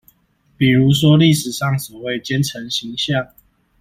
[0.57, 3.27] 比如說歷史上所謂奸臣形象